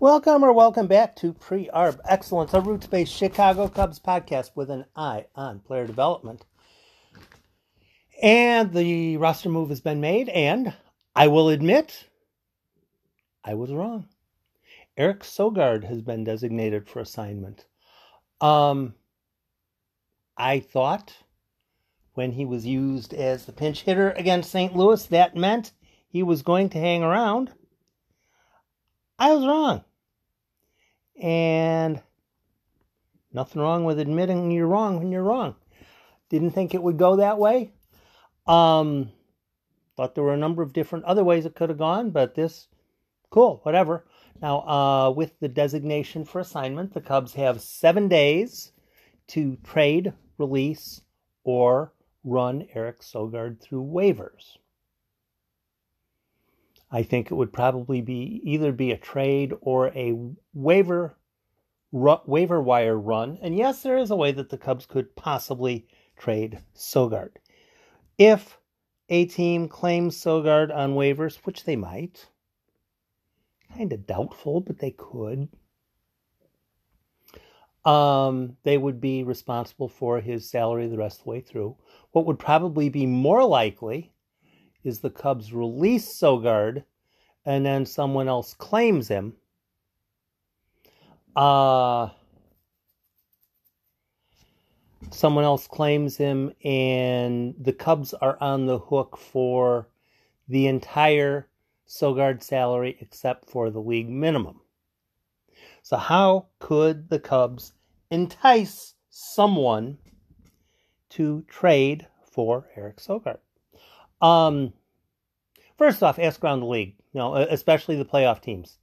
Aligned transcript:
Welcome 0.00 0.44
or 0.44 0.52
welcome 0.52 0.86
back 0.86 1.16
to 1.16 1.32
Pre 1.32 1.68
Arb 1.74 1.98
Excellence, 2.08 2.54
a 2.54 2.60
roots 2.60 2.86
based 2.86 3.12
Chicago 3.12 3.66
Cubs 3.66 3.98
podcast 3.98 4.52
with 4.54 4.70
an 4.70 4.84
eye 4.94 5.26
on 5.34 5.58
player 5.58 5.88
development. 5.88 6.44
And 8.22 8.72
the 8.72 9.16
roster 9.16 9.48
move 9.48 9.70
has 9.70 9.80
been 9.80 10.00
made, 10.00 10.28
and 10.28 10.72
I 11.16 11.26
will 11.26 11.48
admit 11.48 12.06
I 13.42 13.54
was 13.54 13.72
wrong. 13.72 14.06
Eric 14.96 15.24
Sogard 15.24 15.82
has 15.82 16.00
been 16.00 16.22
designated 16.22 16.88
for 16.88 17.00
assignment. 17.00 17.66
Um, 18.40 18.94
I 20.36 20.60
thought 20.60 21.12
when 22.14 22.30
he 22.30 22.44
was 22.44 22.64
used 22.64 23.12
as 23.14 23.46
the 23.46 23.52
pinch 23.52 23.82
hitter 23.82 24.12
against 24.12 24.52
St. 24.52 24.76
Louis, 24.76 25.04
that 25.06 25.34
meant 25.34 25.72
he 26.08 26.22
was 26.22 26.42
going 26.42 26.68
to 26.68 26.78
hang 26.78 27.02
around. 27.02 27.52
I 29.18 29.34
was 29.34 29.44
wrong. 29.44 29.84
And 31.20 32.00
nothing 33.32 33.60
wrong 33.60 33.84
with 33.84 33.98
admitting 33.98 34.50
you're 34.50 34.66
wrong 34.66 34.98
when 34.98 35.10
you're 35.10 35.22
wrong. 35.22 35.56
Didn't 36.28 36.50
think 36.50 36.74
it 36.74 36.82
would 36.82 36.98
go 36.98 37.16
that 37.16 37.38
way. 37.38 37.72
Um, 38.46 39.10
thought 39.96 40.14
there 40.14 40.24
were 40.24 40.34
a 40.34 40.38
number 40.38 40.62
of 40.62 40.72
different 40.72 41.04
other 41.06 41.24
ways 41.24 41.44
it 41.44 41.54
could 41.54 41.70
have 41.70 41.78
gone, 41.78 42.10
but 42.10 42.34
this, 42.34 42.68
cool, 43.30 43.60
whatever. 43.64 44.06
Now, 44.40 44.60
uh, 44.60 45.10
with 45.10 45.38
the 45.40 45.48
designation 45.48 46.24
for 46.24 46.38
assignment, 46.38 46.94
the 46.94 47.00
Cubs 47.00 47.34
have 47.34 47.60
seven 47.60 48.06
days 48.08 48.72
to 49.28 49.56
trade, 49.64 50.12
release, 50.38 51.00
or 51.42 51.92
run 52.22 52.68
Eric 52.74 53.00
Sogard 53.00 53.60
through 53.60 53.84
waivers. 53.84 54.58
I 56.90 57.02
think 57.02 57.30
it 57.30 57.34
would 57.34 57.52
probably 57.52 58.00
be 58.00 58.40
either 58.44 58.72
be 58.72 58.92
a 58.92 58.98
trade 58.98 59.52
or 59.60 59.88
a 59.88 60.18
waiver 60.54 61.16
ru- 61.92 62.20
waiver 62.26 62.60
wire 62.62 62.98
run. 62.98 63.38
And 63.42 63.56
yes, 63.56 63.82
there 63.82 63.98
is 63.98 64.10
a 64.10 64.16
way 64.16 64.32
that 64.32 64.48
the 64.48 64.58
Cubs 64.58 64.86
could 64.86 65.14
possibly 65.14 65.86
trade 66.16 66.60
Sogard. 66.74 67.32
If 68.16 68.58
a 69.08 69.26
team 69.26 69.68
claims 69.68 70.16
Sogard 70.16 70.74
on 70.74 70.94
waivers, 70.94 71.36
which 71.44 71.64
they 71.64 71.76
might, 71.76 72.28
kind 73.76 73.92
of 73.92 74.06
doubtful, 74.06 74.60
but 74.60 74.78
they 74.78 74.90
could. 74.90 75.48
Um, 77.84 78.56
they 78.64 78.76
would 78.76 79.00
be 79.00 79.22
responsible 79.22 79.88
for 79.88 80.20
his 80.20 80.50
salary 80.50 80.88
the 80.88 80.98
rest 80.98 81.20
of 81.20 81.24
the 81.24 81.30
way 81.30 81.40
through. 81.40 81.76
What 82.12 82.26
would 82.26 82.38
probably 82.38 82.88
be 82.88 83.06
more 83.06 83.44
likely 83.44 84.12
is 84.84 85.00
the 85.00 85.10
Cubs 85.10 85.52
release 85.52 86.06
Sogard 86.06 86.84
and 87.44 87.64
then 87.64 87.86
someone 87.86 88.28
else 88.28 88.54
claims 88.54 89.08
him. 89.08 89.34
Uh, 91.34 92.08
someone 95.10 95.44
else 95.44 95.66
claims 95.66 96.16
him, 96.16 96.52
and 96.64 97.54
the 97.58 97.72
Cubs 97.72 98.12
are 98.14 98.36
on 98.40 98.66
the 98.66 98.78
hook 98.78 99.16
for 99.16 99.88
the 100.48 100.66
entire 100.66 101.48
Sogard 101.86 102.42
salary 102.42 102.98
except 103.00 103.48
for 103.48 103.70
the 103.70 103.80
league 103.80 104.10
minimum. 104.10 104.60
So, 105.82 105.96
how 105.96 106.48
could 106.58 107.08
the 107.08 107.20
Cubs 107.20 107.72
entice 108.10 108.94
someone 109.08 109.98
to 111.10 111.44
trade 111.48 112.06
for 112.22 112.68
Eric 112.76 112.98
Sogard? 112.98 113.38
Um, 114.20 114.72
first 115.76 116.02
off, 116.02 116.18
ask 116.18 116.42
around 116.42 116.60
the 116.60 116.66
league, 116.66 116.96
you 117.12 117.18
know, 117.18 117.34
especially 117.34 117.96
the 117.96 118.04
playoff 118.04 118.40
teams. 118.40 118.78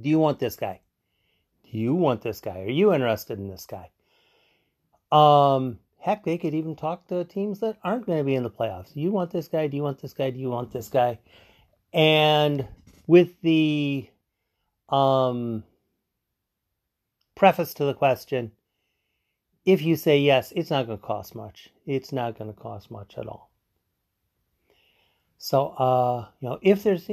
Do 0.00 0.08
you 0.08 0.18
want 0.18 0.38
this 0.38 0.56
guy? 0.56 0.80
Do 1.70 1.78
you 1.78 1.94
want 1.94 2.22
this 2.22 2.40
guy? 2.40 2.62
Are 2.62 2.70
you 2.70 2.92
interested 2.92 3.38
in 3.38 3.48
this 3.48 3.66
guy? 3.66 3.90
Um, 5.12 5.78
heck, 5.98 6.24
they 6.24 6.38
could 6.38 6.54
even 6.54 6.76
talk 6.76 7.06
to 7.08 7.24
teams 7.24 7.60
that 7.60 7.78
aren't 7.82 8.06
going 8.06 8.18
to 8.18 8.24
be 8.24 8.34
in 8.34 8.42
the 8.42 8.50
playoffs. 8.50 8.94
Do 8.94 9.00
you 9.00 9.12
want 9.12 9.30
this 9.30 9.48
guy? 9.48 9.66
Do 9.66 9.76
you 9.76 9.82
want 9.82 10.00
this 10.00 10.12
guy? 10.12 10.30
Do 10.30 10.38
you 10.38 10.50
want 10.50 10.72
this 10.72 10.88
guy? 10.88 11.18
And 11.92 12.66
with 13.06 13.40
the 13.42 14.08
um, 14.88 15.64
preface 17.34 17.74
to 17.74 17.84
the 17.84 17.94
question, 17.94 18.52
if 19.64 19.82
you 19.82 19.96
say 19.96 20.18
yes, 20.18 20.52
it's 20.54 20.70
not 20.70 20.86
going 20.86 20.98
to 20.98 21.04
cost 21.04 21.34
much. 21.34 21.70
It's 21.86 22.12
not 22.12 22.38
going 22.38 22.52
to 22.52 22.60
cost 22.60 22.90
much 22.90 23.18
at 23.18 23.26
all. 23.26 23.45
So, 25.38 25.68
uh, 25.68 26.28
you 26.40 26.48
know, 26.48 26.58
if 26.62 26.82
there's, 26.82 27.08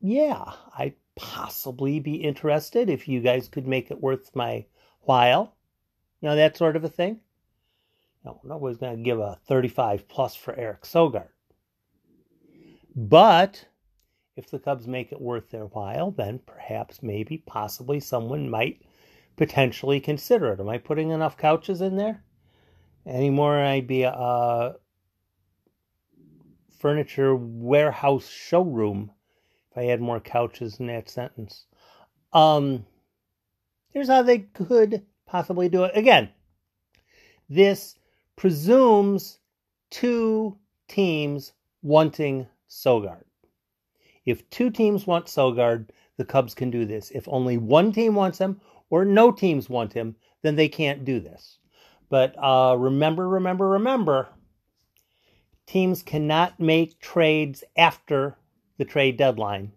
yeah, 0.00 0.52
I'd 0.76 0.94
possibly 1.16 2.00
be 2.00 2.16
interested 2.16 2.88
if 2.88 3.08
you 3.08 3.20
guys 3.20 3.48
could 3.48 3.66
make 3.66 3.90
it 3.90 4.00
worth 4.00 4.34
my 4.34 4.66
while. 5.02 5.54
You 6.20 6.28
know, 6.28 6.36
that 6.36 6.56
sort 6.56 6.76
of 6.76 6.84
a 6.84 6.88
thing. 6.88 7.20
Know, 8.24 8.40
nobody's 8.44 8.78
going 8.78 8.96
to 8.96 9.02
give 9.02 9.18
a 9.18 9.38
35 9.46 10.06
plus 10.08 10.34
for 10.34 10.54
Eric 10.54 10.82
Sogard. 10.82 11.28
But 12.94 13.66
if 14.36 14.50
the 14.50 14.58
Cubs 14.58 14.86
make 14.86 15.12
it 15.12 15.20
worth 15.20 15.50
their 15.50 15.66
while, 15.66 16.10
then 16.10 16.40
perhaps, 16.44 17.02
maybe, 17.02 17.38
possibly 17.38 18.00
someone 18.00 18.50
might 18.50 18.82
potentially 19.36 20.00
consider 20.00 20.52
it. 20.52 20.60
Am 20.60 20.68
I 20.68 20.78
putting 20.78 21.10
enough 21.10 21.36
couches 21.36 21.80
in 21.80 21.96
there? 21.96 22.22
Any 23.06 23.30
more, 23.30 23.58
I'd 23.58 23.86
be 23.86 24.02
a, 24.02 24.12
a 24.12 24.74
furniture 26.80 27.36
warehouse 27.36 28.28
showroom 28.28 29.12
if 29.70 29.78
I 29.78 29.82
had 29.84 30.00
more 30.00 30.18
couches 30.18 30.80
in 30.80 30.86
that 30.86 31.08
sentence. 31.08 31.66
Um, 32.32 32.86
here's 33.90 34.08
how 34.08 34.22
they 34.22 34.38
could 34.38 35.04
possibly 35.26 35.68
do 35.68 35.84
it. 35.84 35.92
Again, 35.94 36.30
this 37.48 37.96
presumes 38.34 39.38
two 39.90 40.56
teams 40.88 41.52
wanting 41.82 42.46
Sogard. 42.68 43.24
If 44.24 44.48
two 44.50 44.70
teams 44.70 45.06
want 45.06 45.26
Sogard, 45.26 45.90
the 46.16 46.24
Cubs 46.24 46.54
can 46.54 46.70
do 46.70 46.84
this. 46.84 47.10
If 47.10 47.28
only 47.28 47.58
one 47.58 47.92
team 47.92 48.14
wants 48.14 48.38
him 48.38 48.60
or 48.88 49.04
no 49.04 49.30
teams 49.30 49.68
want 49.68 49.92
him, 49.92 50.16
then 50.42 50.56
they 50.56 50.68
can't 50.68 51.04
do 51.04 51.20
this. 51.20 51.58
But 52.08 52.34
uh, 52.38 52.76
remember, 52.78 53.28
remember, 53.28 53.68
remember, 53.68 54.28
teams 55.70 56.02
cannot 56.02 56.58
make 56.58 56.98
trades 56.98 57.62
after 57.76 58.36
the 58.76 58.84
trade 58.84 59.16
deadline 59.16 59.70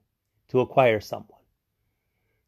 to 0.47 0.59
acquire 0.59 0.99
someone. 0.99 1.39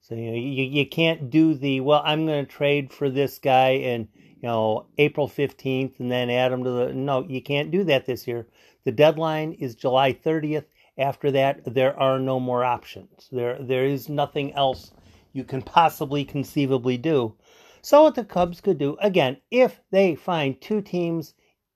So 0.02 0.16
you 0.16 0.32
know 0.32 0.38
you, 0.38 0.64
you 0.64 0.88
can't 0.88 1.30
do 1.30 1.54
the 1.54 1.80
well. 1.82 2.02
I'm 2.04 2.26
going 2.26 2.44
to 2.44 2.52
trade 2.52 2.92
for 2.92 3.08
this 3.08 3.38
guy 3.38 3.74
in 3.74 4.08
you 4.16 4.48
know 4.48 4.88
April 4.98 5.28
15th 5.28 6.00
and 6.00 6.12
then 6.12 6.32
add 6.32 6.52
him 6.52 6.64
to 6.64 6.72
the 6.72 6.94
no. 6.94 7.24
You 7.28 7.40
can't 7.40 7.70
do 7.70 7.84
that 7.84 8.08
this 8.08 8.28
year. 8.28 8.48
The 8.84 8.92
deadline 8.92 9.54
is 9.54 9.76
July 9.76 10.14
30th. 10.14 10.66
After 10.98 11.30
that, 11.32 11.62
there 11.72 12.00
are 12.00 12.18
no 12.18 12.40
more 12.40 12.64
options. 12.64 13.30
There 13.32 13.62
there 13.62 13.86
is 13.86 14.10
nothing 14.10 14.54
else 14.54 14.92
you 15.34 15.44
can 15.44 15.62
possibly 15.62 16.26
conceivably 16.26 16.98
do. 16.98 17.36
So 17.84 18.04
what 18.04 18.16
the 18.16 18.26
Cubs 18.26 18.60
could 18.60 18.80
do 18.80 18.98
again, 19.02 19.38
if 19.52 19.82
they 19.92 20.16
find 20.16 20.60
two 20.60 20.82
teams 20.82 21.36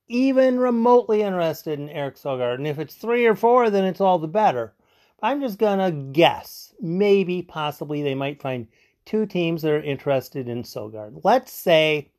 even 0.10 0.60
remotely 0.60 1.22
interested 1.22 1.80
in 1.80 1.90
Eric 1.90 2.16
Sogard. 2.16 2.56
And 2.56 2.68
if 2.68 2.80
it's 2.80 2.96
three 2.96 3.26
or 3.26 3.36
four, 3.36 3.70
then 3.70 3.86
it's 3.86 4.02
all 4.02 4.20
the 4.20 4.28
better. 4.28 4.74
I'm 5.22 5.40
just 5.40 5.60
going 5.60 5.80
to 5.80 6.12
guess. 6.12 6.74
Maybe, 6.82 7.42
possibly, 7.42 8.02
they 8.02 8.16
might 8.16 8.42
find 8.42 8.68
two 9.06 9.26
teams 9.26 9.62
that 9.62 9.72
are 9.72 9.82
interested 9.82 10.50
in 10.50 10.64
Sogard. 10.64 11.22
Let's 11.24 11.52
say, 11.52 12.12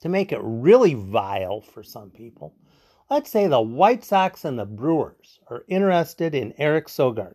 to 0.00 0.08
make 0.08 0.32
it 0.32 0.40
really 0.42 0.94
vile 0.94 1.60
for 1.60 1.82
some 1.82 2.10
people, 2.10 2.54
let's 3.10 3.30
say 3.30 3.46
the 3.46 3.60
White 3.60 4.04
Sox 4.04 4.44
and 4.44 4.58
the 4.58 4.66
Brewers 4.66 5.40
are 5.48 5.64
interested 5.68 6.34
in 6.34 6.54
Eric 6.58 6.88
Sogard. 6.88 7.34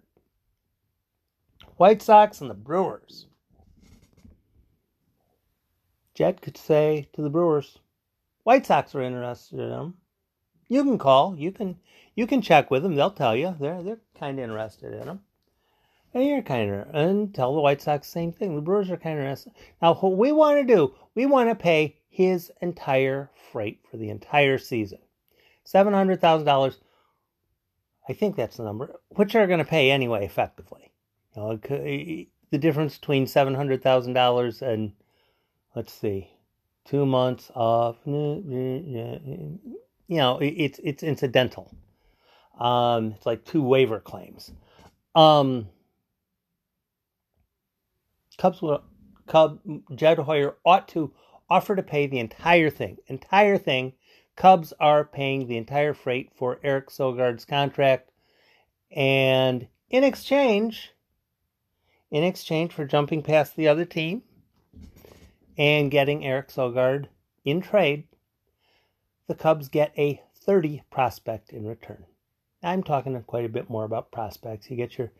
White 1.78 2.02
Sox 2.02 2.42
and 2.42 2.50
the 2.50 2.56
Brewers. 2.56 3.26
Jed 6.14 6.42
could 6.42 6.58
say 6.58 7.08
to 7.14 7.22
the 7.22 7.30
Brewers, 7.30 7.80
White 8.44 8.66
Sox 8.66 8.96
are 8.96 9.02
interested 9.02 9.60
in 9.60 9.72
him. 9.72 9.94
You 10.68 10.84
can 10.84 10.98
call. 10.98 11.36
You 11.38 11.52
can 11.52 11.78
you 12.16 12.28
can 12.28 12.42
check 12.42 12.72
with 12.72 12.84
them. 12.84 12.96
They'll 12.96 13.12
tell 13.12 13.36
you 13.36 13.56
they're 13.60 13.84
they're 13.84 14.02
kind 14.20 14.40
of 14.40 14.44
interested 14.44 14.94
in 14.94 15.08
him. 15.08 15.20
And 16.14 16.26
you're 16.26 16.42
kind 16.42 16.72
of 16.72 16.96
and 16.96 17.34
tell 17.34 17.54
the 17.54 17.62
White 17.62 17.82
Sox 17.82 18.08
the 18.08 18.12
same 18.12 18.32
thing. 18.32 18.56
The 18.56 18.62
Brewers 18.62 18.90
are 18.90 18.98
kind 18.98 19.18
of 19.18 19.24
interested. 19.24 19.54
Now 19.82 19.94
what 19.96 20.18
we 20.18 20.32
want 20.32 20.60
to 20.60 20.76
do, 20.76 20.96
we 21.16 21.26
want 21.26 21.50
to 21.50 21.56
pay 21.56 21.98
his 22.10 22.52
entire 22.62 23.30
freight 23.52 23.80
for 23.90 23.98
the 23.98 24.10
entire 24.10 24.58
season, 24.58 25.00
seven 25.64 25.94
hundred 25.94 26.22
thousand 26.22 26.46
dollars. 26.46 26.80
I 28.10 28.14
think 28.14 28.36
that's 28.36 28.58
the 28.58 28.64
number, 28.64 29.00
which 29.10 29.36
are 29.36 29.48
going 29.48 29.60
to 29.60 29.66
pay 29.66 29.92
anyway, 29.92 30.26
effectively. 30.26 30.92
You 31.36 31.42
know, 31.42 31.56
the 32.52 32.58
difference 32.58 32.98
between 32.98 33.28
seven 33.28 33.56
hundred 33.56 33.82
thousand 33.82 34.14
dollars 34.14 34.62
and 34.62 34.94
let's 35.76 35.94
see, 35.94 36.30
two 36.86 37.06
months 37.06 37.52
off. 37.56 37.98
You 38.06 39.60
know, 40.10 40.40
it's 40.42 40.80
it's 40.84 41.04
incidental. 41.04 41.74
Um, 42.60 43.14
it's 43.14 43.26
like 43.26 43.46
two 43.46 43.64
waiver 43.64 44.00
claims. 44.00 44.52
Um, 45.16 45.70
Cubs 48.38 48.62
will, 48.62 48.84
Cub 49.28 49.60
Jed 49.96 50.20
Hoyer 50.20 50.58
ought 50.66 50.88
to 50.90 51.14
offer 51.50 51.76
to 51.76 51.84
pay 51.84 52.08
the 52.08 52.20
entire 52.20 52.70
thing. 52.70 52.98
Entire 53.08 53.58
thing. 53.58 53.94
Cubs 54.36 54.74
are 54.80 55.04
paying 55.04 55.48
the 55.48 55.58
entire 55.58 55.94
freight 55.94 56.32
for 56.36 56.60
Eric 56.64 56.90
Sogard's 56.90 57.46
contract. 57.46 58.10
And 58.90 59.68
in 59.90 60.04
exchange, 60.04 60.92
in 62.10 62.24
exchange 62.24 62.74
for 62.74 62.86
jumping 62.86 63.22
past 63.22 63.56
the 63.56 63.68
other 63.68 63.86
team 63.86 64.24
and 65.58 65.92
getting 65.92 66.26
Eric 66.26 66.50
Sogard 66.50 67.08
in 67.44 67.62
trade, 67.62 68.08
the 69.28 69.36
Cubs 69.36 69.70
get 69.70 69.94
a 69.98 70.22
30 70.36 70.84
prospect 70.90 71.52
in 71.52 71.66
return. 71.66 72.06
I'm 72.64 72.84
talking 72.84 73.20
quite 73.24 73.46
a 73.46 73.50
bit 73.50 73.70
more 73.70 73.86
about 73.86 74.12
prospects. 74.12 74.70
You 74.70 74.78
get 74.78 74.98
your 74.98 75.12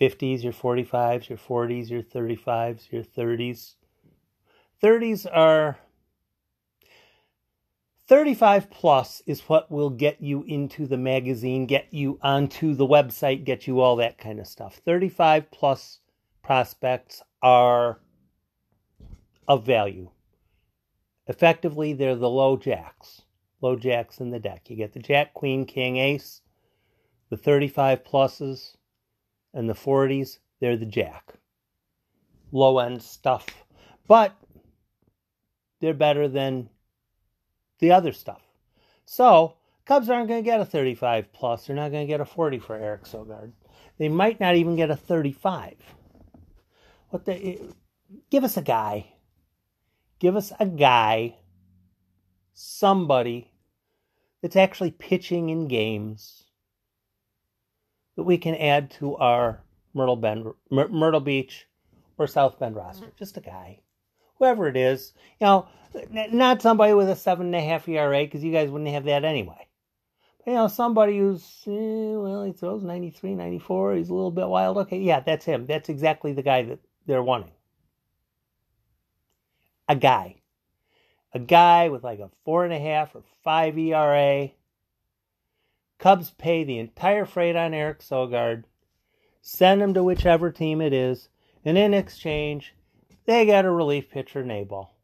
50s, 0.00 0.42
your 0.42 0.52
45s, 0.52 1.28
your 1.28 1.38
40s, 1.38 1.90
your 1.90 2.02
35s, 2.02 2.90
your 2.90 3.02
30s. 3.02 3.74
30s 4.82 5.26
are 5.32 5.78
35 8.08 8.68
plus 8.68 9.22
is 9.26 9.42
what 9.42 9.70
will 9.70 9.90
get 9.90 10.20
you 10.20 10.42
into 10.42 10.86
the 10.86 10.98
magazine, 10.98 11.66
get 11.66 11.86
you 11.92 12.18
onto 12.20 12.74
the 12.74 12.86
website, 12.86 13.44
get 13.44 13.66
you 13.66 13.80
all 13.80 13.96
that 13.96 14.18
kind 14.18 14.38
of 14.38 14.46
stuff. 14.46 14.80
35 14.84 15.50
plus 15.50 16.00
prospects 16.42 17.22
are 17.42 18.00
of 19.48 19.66
value. 19.66 20.10
Effectively, 21.26 21.92
they're 21.92 22.16
the 22.16 22.28
low 22.28 22.56
jacks. 22.56 23.22
Low 23.60 23.76
jacks 23.76 24.20
in 24.20 24.30
the 24.30 24.40
deck. 24.40 24.68
You 24.68 24.76
get 24.76 24.92
the 24.92 25.00
jack, 25.00 25.34
queen, 25.34 25.64
king, 25.66 25.96
ace, 25.96 26.40
the 27.30 27.36
35 27.36 28.04
pluses, 28.04 28.76
and 29.54 29.68
the 29.68 29.74
40s, 29.74 30.38
they're 30.60 30.76
the 30.76 30.86
jack. 30.86 31.34
Low 32.50 32.78
end 32.78 33.02
stuff. 33.02 33.46
But 34.06 34.34
they're 35.80 35.94
better 35.94 36.28
than 36.28 36.68
the 37.78 37.92
other 37.92 38.12
stuff. 38.12 38.42
So, 39.04 39.54
Cubs 39.84 40.08
aren't 40.08 40.28
going 40.28 40.42
to 40.42 40.50
get 40.50 40.60
a 40.60 40.64
35 40.64 41.32
plus. 41.32 41.66
They're 41.66 41.76
not 41.76 41.90
going 41.90 42.06
to 42.06 42.10
get 42.10 42.20
a 42.20 42.24
40 42.24 42.58
for 42.58 42.76
Eric 42.76 43.04
Sogard. 43.04 43.52
They 43.98 44.08
might 44.08 44.40
not 44.40 44.54
even 44.56 44.76
get 44.76 44.90
a 44.90 44.96
35. 44.96 45.74
What 47.10 47.24
the 47.24 47.34
eh, 47.34 47.56
give 48.30 48.44
us 48.44 48.56
a 48.56 48.62
guy. 48.62 49.11
Give 50.22 50.36
us 50.36 50.52
a 50.60 50.66
guy 50.66 51.34
somebody 52.54 53.50
that's 54.40 54.54
actually 54.54 54.92
pitching 54.92 55.48
in 55.48 55.66
games 55.66 56.44
that 58.14 58.22
we 58.22 58.38
can 58.38 58.54
add 58.54 58.92
to 58.92 59.16
our 59.16 59.64
Myrtle 59.94 60.14
Bend, 60.14 60.46
Myrtle 60.70 61.18
Beach, 61.18 61.66
or 62.18 62.28
South 62.28 62.60
Bend 62.60 62.76
roster. 62.76 63.06
Mm-hmm. 63.06 63.16
Just 63.18 63.36
a 63.36 63.40
guy, 63.40 63.80
whoever 64.38 64.68
it 64.68 64.76
is. 64.76 65.12
You 65.40 65.46
know, 65.46 65.68
not 66.30 66.62
somebody 66.62 66.94
with 66.94 67.08
a 67.08 67.16
seven 67.16 67.46
and 67.46 67.56
a 67.56 67.60
half 67.60 67.88
ERA 67.88 68.22
because 68.22 68.44
you 68.44 68.52
guys 68.52 68.70
wouldn't 68.70 68.90
have 68.90 69.06
that 69.06 69.24
anyway. 69.24 69.66
But, 70.38 70.52
you 70.52 70.56
know, 70.56 70.68
somebody 70.68 71.18
who's 71.18 71.64
eh, 71.66 72.14
well, 72.14 72.44
he 72.44 72.52
throws 72.52 72.84
93, 72.84 73.34
94. 73.34 73.96
He's 73.96 74.08
a 74.08 74.14
little 74.14 74.30
bit 74.30 74.46
wild. 74.46 74.78
Okay, 74.78 75.00
yeah, 75.00 75.18
that's 75.18 75.44
him. 75.44 75.66
That's 75.66 75.88
exactly 75.88 76.32
the 76.32 76.44
guy 76.44 76.62
that 76.62 76.78
they're 77.06 77.24
wanting. 77.24 77.50
A 79.92 79.94
guy. 79.94 80.36
A 81.34 81.38
guy 81.38 81.90
with 81.90 82.02
like 82.02 82.18
a 82.18 82.30
four 82.46 82.64
and 82.64 82.72
a 82.72 82.78
half 82.78 83.14
or 83.14 83.22
five 83.44 83.76
ERA 83.76 84.50
Cubs 85.98 86.30
pay 86.30 86.64
the 86.64 86.78
entire 86.78 87.26
freight 87.26 87.56
on 87.56 87.74
Eric 87.74 88.00
Sogard, 88.00 88.64
send 89.42 89.82
him 89.82 89.92
to 89.92 90.02
whichever 90.02 90.50
team 90.50 90.80
it 90.80 90.94
is, 90.94 91.28
and 91.62 91.76
in 91.76 91.92
exchange, 91.92 92.74
they 93.26 93.44
got 93.44 93.66
a 93.66 93.70
relief 93.70 94.08
pitcher 94.08 94.40
in 94.40 94.50
A 94.50 94.64
ball. 94.64 94.96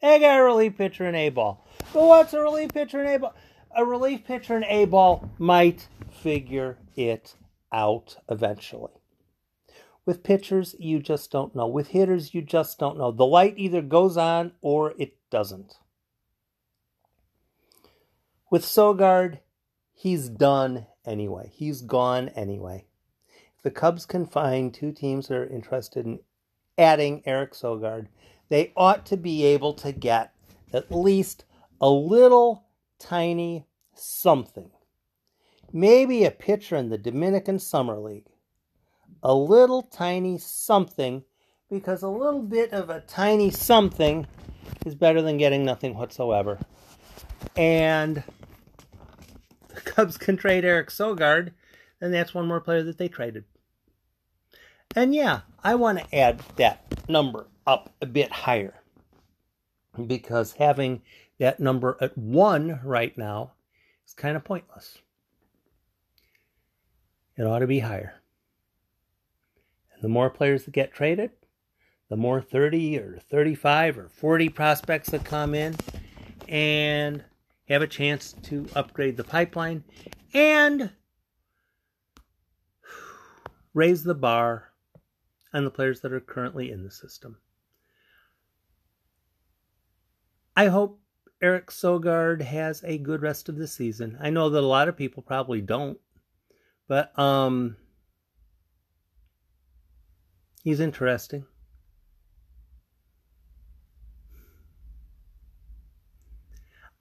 They 0.00 0.20
got 0.20 0.38
a 0.38 0.44
relief 0.44 0.78
pitcher 0.78 1.08
in 1.08 1.16
A 1.16 1.30
ball. 1.30 1.66
But 1.92 2.06
what's 2.06 2.32
a 2.34 2.40
relief 2.40 2.72
pitcher 2.72 3.02
in 3.02 3.08
A 3.08 3.18
ball? 3.18 3.34
A 3.76 3.84
relief 3.84 4.24
pitcher 4.24 4.56
in 4.56 4.62
A 4.62 4.84
ball 4.84 5.28
might 5.38 5.88
figure 6.08 6.78
it 6.94 7.34
out 7.72 8.16
eventually. 8.30 8.97
With 10.08 10.22
pitchers, 10.22 10.74
you 10.78 11.00
just 11.00 11.30
don't 11.30 11.54
know. 11.54 11.66
With 11.66 11.88
hitters, 11.88 12.32
you 12.32 12.40
just 12.40 12.78
don't 12.78 12.96
know. 12.96 13.10
The 13.10 13.26
light 13.26 13.52
either 13.58 13.82
goes 13.82 14.16
on 14.16 14.52
or 14.62 14.94
it 14.96 15.18
doesn't. 15.28 15.74
With 18.50 18.62
Sogard, 18.62 19.40
he's 19.92 20.30
done 20.30 20.86
anyway. 21.04 21.52
He's 21.54 21.82
gone 21.82 22.30
anyway. 22.30 22.86
If 23.54 23.62
the 23.62 23.70
Cubs 23.70 24.06
can 24.06 24.24
find 24.24 24.72
two 24.72 24.92
teams 24.92 25.28
that 25.28 25.36
are 25.36 25.46
interested 25.46 26.06
in 26.06 26.20
adding 26.78 27.20
Eric 27.26 27.52
Sogard, 27.52 28.06
they 28.48 28.72
ought 28.78 29.04
to 29.04 29.18
be 29.18 29.44
able 29.44 29.74
to 29.74 29.92
get 29.92 30.32
at 30.72 30.90
least 30.90 31.44
a 31.82 31.90
little 31.90 32.64
tiny 32.98 33.66
something. 33.92 34.70
Maybe 35.70 36.24
a 36.24 36.30
pitcher 36.30 36.76
in 36.76 36.88
the 36.88 36.96
Dominican 36.96 37.58
Summer 37.58 37.98
League. 37.98 38.30
A 39.22 39.34
little 39.34 39.82
tiny 39.82 40.38
something, 40.38 41.24
because 41.70 42.02
a 42.02 42.08
little 42.08 42.42
bit 42.42 42.72
of 42.72 42.90
a 42.90 43.00
tiny 43.00 43.50
something 43.50 44.26
is 44.86 44.94
better 44.94 45.22
than 45.22 45.38
getting 45.38 45.64
nothing 45.64 45.94
whatsoever. 45.94 46.58
And 47.56 48.22
the 49.68 49.80
Cubs 49.80 50.16
can 50.16 50.36
trade 50.36 50.64
Eric 50.64 50.90
Sogard, 50.90 51.52
and 52.00 52.12
that's 52.14 52.34
one 52.34 52.46
more 52.46 52.60
player 52.60 52.82
that 52.82 52.98
they 52.98 53.08
traded. 53.08 53.44
And 54.94 55.14
yeah, 55.14 55.40
I 55.62 55.74
want 55.74 55.98
to 55.98 56.14
add 56.14 56.40
that 56.56 57.08
number 57.08 57.46
up 57.66 57.94
a 58.00 58.06
bit 58.06 58.32
higher 58.32 58.82
because 60.06 60.52
having 60.52 61.02
that 61.38 61.60
number 61.60 61.96
at 62.00 62.16
one 62.16 62.80
right 62.82 63.16
now 63.16 63.52
is 64.06 64.14
kind 64.14 64.36
of 64.36 64.44
pointless. 64.44 64.98
It 67.36 67.42
ought 67.42 67.60
to 67.60 67.66
be 67.66 67.80
higher. 67.80 68.17
The 70.00 70.08
more 70.08 70.30
players 70.30 70.64
that 70.64 70.72
get 70.72 70.92
traded, 70.92 71.30
the 72.08 72.16
more 72.16 72.40
30 72.40 72.98
or 72.98 73.18
35 73.30 73.98
or 73.98 74.08
40 74.08 74.48
prospects 74.48 75.10
that 75.10 75.24
come 75.24 75.54
in. 75.54 75.76
And 76.48 77.22
have 77.68 77.82
a 77.82 77.86
chance 77.86 78.34
to 78.44 78.66
upgrade 78.74 79.16
the 79.16 79.24
pipeline 79.24 79.84
and 80.32 80.90
raise 83.74 84.02
the 84.02 84.14
bar 84.14 84.72
on 85.52 85.64
the 85.64 85.70
players 85.70 86.00
that 86.00 86.12
are 86.12 86.20
currently 86.20 86.70
in 86.70 86.82
the 86.82 86.90
system. 86.90 87.36
I 90.56 90.66
hope 90.66 91.00
Eric 91.40 91.68
Sogard 91.68 92.42
has 92.42 92.82
a 92.84 92.98
good 92.98 93.22
rest 93.22 93.48
of 93.48 93.56
the 93.56 93.68
season. 93.68 94.18
I 94.20 94.30
know 94.30 94.50
that 94.50 94.64
a 94.64 94.66
lot 94.66 94.88
of 94.88 94.96
people 94.96 95.22
probably 95.22 95.60
don't, 95.60 95.98
but 96.88 97.16
um 97.18 97.76
he's 100.62 100.80
interesting. 100.80 101.44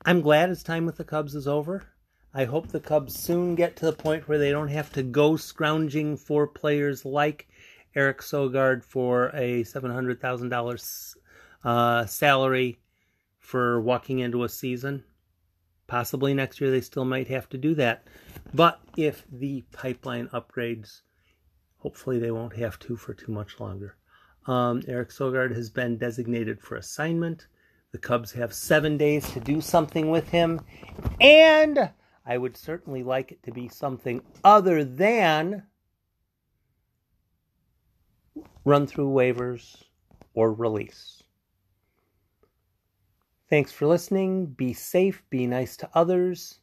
I'm 0.05 0.21
glad 0.21 0.49
his 0.49 0.63
time 0.63 0.85
with 0.85 0.97
the 0.97 1.03
Cubs 1.03 1.35
is 1.35 1.47
over. 1.47 1.83
I 2.33 2.45
hope 2.45 2.67
the 2.67 2.79
Cubs 2.79 3.17
soon 3.17 3.55
get 3.55 3.75
to 3.77 3.85
the 3.85 3.93
point 3.93 4.27
where 4.27 4.37
they 4.37 4.51
don't 4.51 4.69
have 4.69 4.91
to 4.93 5.03
go 5.03 5.35
scrounging 5.35 6.15
for 6.15 6.47
players 6.47 7.03
like 7.03 7.47
Eric 7.95 8.19
Sogard 8.19 8.83
for 8.83 9.31
a 9.33 9.63
$700,000 9.63 11.15
uh, 11.63 12.05
salary 12.05 12.79
for 13.39 13.81
walking 13.81 14.19
into 14.19 14.43
a 14.43 14.49
season. 14.49 15.03
Possibly 15.87 16.33
next 16.33 16.61
year 16.61 16.69
they 16.69 16.81
still 16.81 17.05
might 17.05 17.27
have 17.29 17.49
to 17.49 17.57
do 17.57 17.73
that. 17.75 18.07
But 18.53 18.79
if 18.95 19.25
the 19.31 19.63
pipeline 19.71 20.27
upgrades, 20.29 21.01
hopefully 21.79 22.19
they 22.19 22.31
won't 22.31 22.55
have 22.55 22.79
to 22.79 22.95
for 22.95 23.13
too 23.13 23.31
much 23.31 23.59
longer. 23.59 23.95
Um, 24.45 24.81
Eric 24.87 25.09
Sogard 25.09 25.55
has 25.55 25.69
been 25.69 25.97
designated 25.97 26.61
for 26.61 26.75
assignment. 26.75 27.47
The 27.91 27.97
Cubs 27.97 28.31
have 28.33 28.53
seven 28.53 28.97
days 28.97 29.29
to 29.31 29.39
do 29.39 29.61
something 29.61 30.09
with 30.09 30.29
him, 30.29 30.61
and 31.19 31.91
I 32.25 32.37
would 32.37 32.57
certainly 32.57 33.03
like 33.03 33.31
it 33.31 33.43
to 33.43 33.51
be 33.51 33.67
something 33.67 34.21
other 34.43 34.83
than 34.83 35.63
run 38.65 38.87
through 38.87 39.09
waivers 39.09 39.83
or 40.33 40.53
release. 40.53 41.23
Thanks 43.49 43.71
for 43.71 43.87
listening. 43.87 44.47
Be 44.47 44.73
safe, 44.73 45.23
be 45.29 45.47
nice 45.47 45.77
to 45.77 45.89
others, 45.93 46.59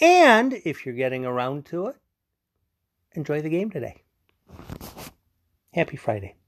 and 0.00 0.52
if 0.64 0.84
you're 0.84 0.94
getting 0.94 1.24
around 1.24 1.64
to 1.66 1.86
it, 1.86 1.96
enjoy 3.14 3.40
the 3.40 3.48
game 3.48 3.70
today. 3.70 4.02
Happy 5.72 5.96
Friday. 5.96 6.39